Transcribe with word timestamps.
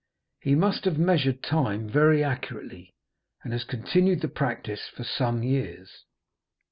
He 0.41 0.55
must 0.55 0.85
have 0.85 0.97
measured 0.97 1.43
time 1.43 1.87
very 1.87 2.23
accurately, 2.23 2.95
and 3.43 3.53
has 3.53 3.63
continued 3.63 4.21
the 4.21 4.29
practice 4.29 4.89
for 4.91 5.03
some 5.03 5.43
years. 5.43 6.05